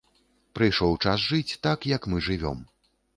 [0.59, 2.59] Прыйшоў час жыць так, як мы жывём.